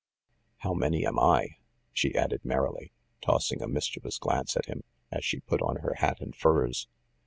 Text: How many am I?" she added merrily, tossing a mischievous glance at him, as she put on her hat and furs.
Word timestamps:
How 0.57 0.73
many 0.73 1.05
am 1.05 1.19
I?" 1.19 1.57
she 1.93 2.15
added 2.15 2.43
merrily, 2.43 2.91
tossing 3.21 3.61
a 3.61 3.67
mischievous 3.67 4.17
glance 4.17 4.57
at 4.57 4.65
him, 4.65 4.81
as 5.11 5.23
she 5.23 5.41
put 5.41 5.61
on 5.61 5.75
her 5.81 5.93
hat 5.99 6.19
and 6.21 6.35
furs. 6.35 6.87